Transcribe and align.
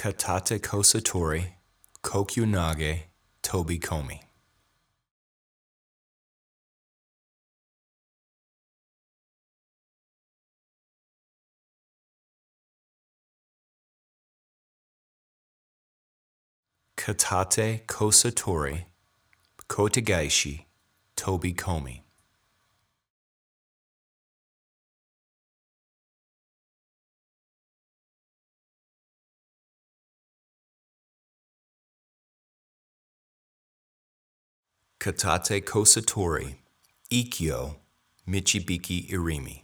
Katate 0.00 0.58
Kosatori, 0.60 1.44
Kokyunage, 2.02 3.00
Tobi 3.42 3.78
Komi. 3.78 4.18
Katate 16.96 17.82
Kosatori, 17.84 18.86
Kotegaishi, 19.68 20.64
Toby 21.14 21.52
Komi. 21.52 22.00
Katate 35.00 35.62
Kosatori, 35.64 36.56
Ikkyo, 37.10 37.76
Michibiki 38.28 39.10
Irimi. 39.10 39.62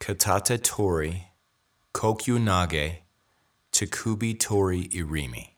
Katate 0.00 0.60
Tori, 0.60 1.26
Kokyunage, 1.94 2.96
Tekubi 3.70 4.36
Tori 4.36 4.88
Irimi. 4.88 5.50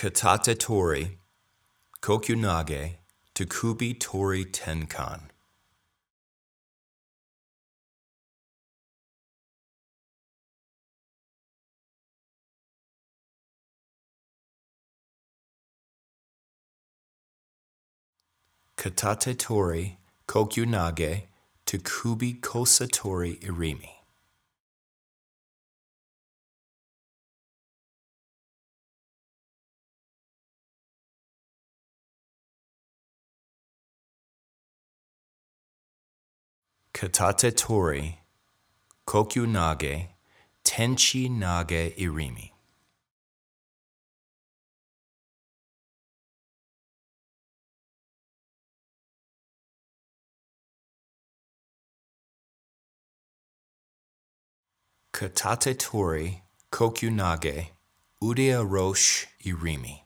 Katate 0.00 0.58
Tori, 0.58 1.18
Kokyunage, 2.00 2.94
Tekubi 3.34 4.00
Tori 4.00 4.46
Tenkan. 4.46 5.24
Katate 18.78 19.36
Tori, 19.36 19.98
Kokyunage, 20.26 21.24
Tekubi 21.66 22.40
Kosatori 22.40 23.38
Irimi. 23.42 23.99
Katate 37.00 37.56
Tori, 37.56 38.18
Kokyunage, 39.06 40.08
Tenchi 40.62 41.30
Nage 41.30 41.96
Irimi. 41.96 42.50
Katate 55.14 55.78
Tori, 55.78 56.42
Kokyunage, 56.70 57.68
Ude 58.20 58.50
Orosh 58.52 59.24
Irimi. 59.42 60.02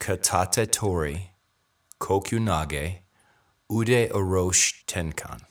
Katate 0.00 0.66
Tori, 0.72 1.30
Kokyunage, 2.00 3.00
Ude 3.70 4.08
Orosh 4.08 4.82
Tenkan. 4.86 5.42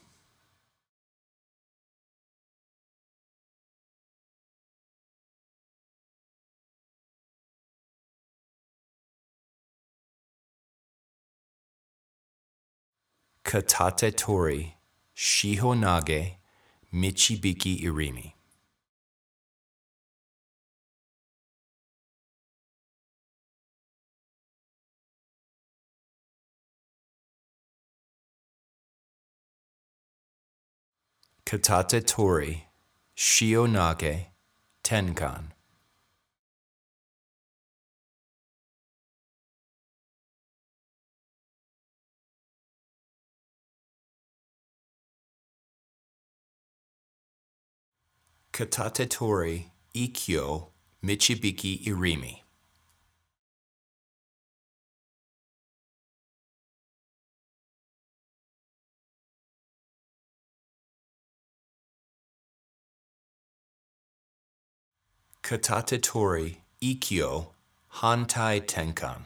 Katate 13.45 14.15
Tori, 14.17 14.77
Shihonage, 15.15 16.37
Michibiki 16.91 17.83
Irimi. 17.83 18.38
Katate 31.49 32.05
Tori, 32.05 32.67
Shihonage, 33.17 34.27
Tenkan. 34.83 35.45
Katate 48.53 49.09
Tori, 49.09 49.71
Ikkyo, 49.95 50.67
Michibiki 51.03 51.83
Irimi. 51.83 52.43
Katate 65.49 65.99
Tori, 65.99 66.59
Ikkyo, 66.79 67.47
Hantai 67.95 68.61
Tenkan. 68.61 69.21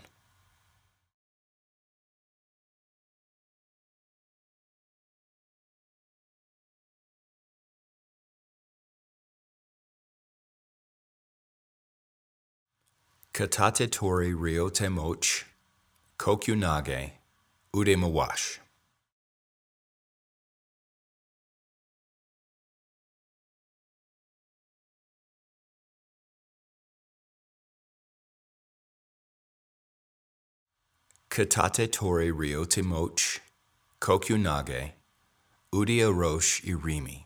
Katate 13.33 13.91
Tori 13.91 14.31
Ryote 14.31 14.89
Moch, 14.89 15.43
Katate 31.33 31.91
Tori 31.91 32.31
Ryote 32.31 32.83
Moch, 32.83 33.41
Kokyunage, 33.99 34.91
Ude 35.73 35.99
Orosh 35.99 36.61
Irimi. 36.63 37.25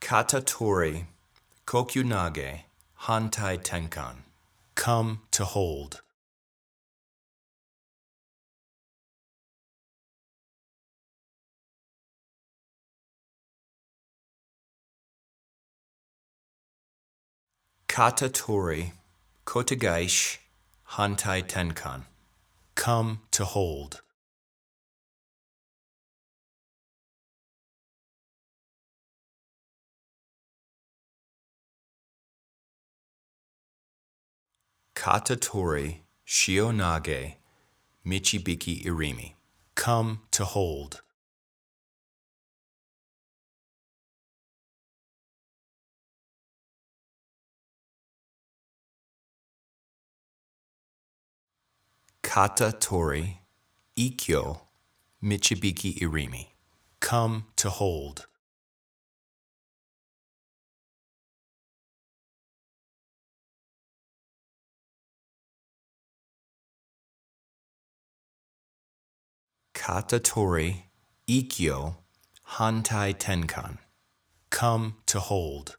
Kata 0.00 0.40
Tori, 0.40 1.06
Kokyunage, 1.64 2.62
Hantai 3.02 3.62
Tenkan. 3.62 4.16
Come 4.74 5.20
to 5.30 5.44
hold. 5.44 6.00
Kata 17.94 18.28
Tori, 18.28 18.92
Kotegaish, 19.46 20.38
Hantai 20.94 21.44
Tenkan. 21.44 22.02
Come 22.74 23.20
to 23.30 23.44
hold. 23.44 24.00
Kata 34.96 35.36
Tori, 35.36 36.02
Shihonage, 36.26 37.34
Michibiki 38.04 38.84
Irimi. 38.84 39.34
Come 39.76 40.22
to 40.32 40.44
hold. 40.44 41.00
Kata 52.34 52.72
Tori 52.72 53.38
Ikkyo 53.96 54.58
Michibiki 55.22 55.96
Irimi. 56.00 56.48
Come 56.98 57.44
to 57.54 57.70
hold. 57.70 58.26
Kata 69.72 70.18
Tori 70.18 70.86
Ikkyo 71.28 71.94
Hantai 72.56 73.14
Tenkan. 73.14 73.78
Come 74.50 74.96
to 75.06 75.20
hold. 75.20 75.76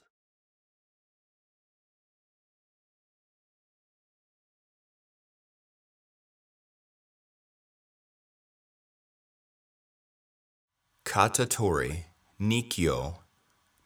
Katatori 11.05 12.05
Nikyo 12.41 13.17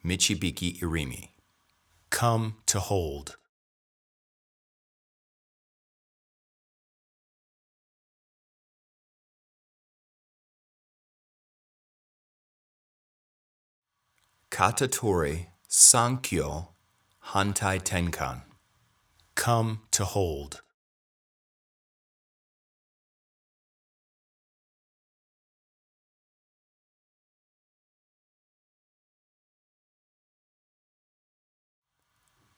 Michibiki 0.06 0.80
Irimi. 0.80 1.30
Come 2.10 2.56
to 2.66 2.80
hold. 2.80 3.36
Katatori 14.50 15.48
Sankyo 15.69 16.69
Hantai 17.33 17.80
Tenkan. 17.81 18.44
Come 19.36 19.81
to 19.92 20.06
hold. 20.06 20.62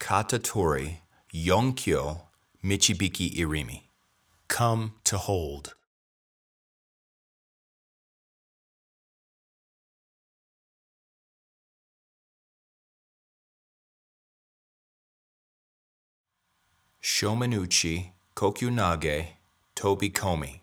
Katatori 0.02 0.98
Yonkyo 1.32 2.22
Michibiki 2.64 3.38
Irimi. 3.38 3.84
Come 4.48 4.94
to 5.04 5.16
hold. 5.20 5.76
Shomenuchi 17.00 18.10
Kokyunage 18.36 19.28
Tobi 19.76 20.10
Komi. 20.12 20.61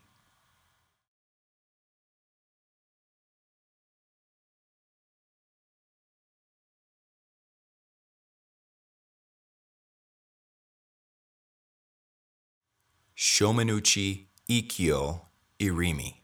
Shomenuchi 13.20 14.28
Ikkyo 14.48 15.20
Irimi. 15.58 16.14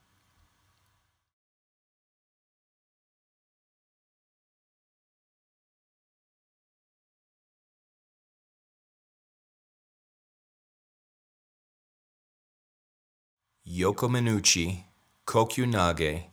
Yokomenuchi 13.64 14.84
Kokyunage 15.26 16.30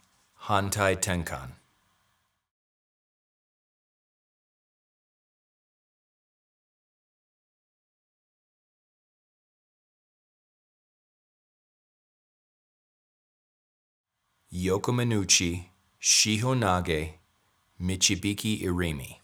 Hantai 0.47 0.95
Tenkan. 0.97 1.60
Yokomenuchi 14.53 15.69
Shihonage 16.01 17.13
Michibiki 17.79 18.57
Irimi. 18.61 19.17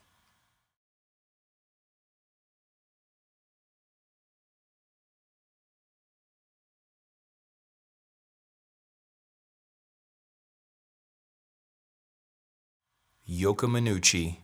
Yokomenuchi 13.27 14.37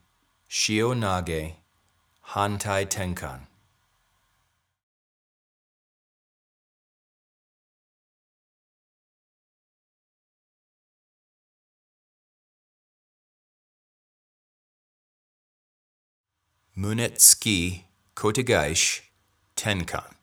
Shihonage 0.49 1.55
Hantai 2.33 2.85
Tenkan. 2.87 3.52
Munetsuki 16.75 17.83
Kotegaish 18.15 19.01
Tenkan. 19.55 20.15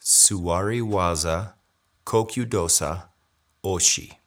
Suwari 0.00 0.82
Waza 0.82 1.54
Kokyudosa 2.04 3.08
Oshi. 3.62 4.25